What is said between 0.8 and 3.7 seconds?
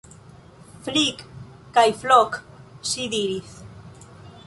Flik kaj Flok, ŝi diris.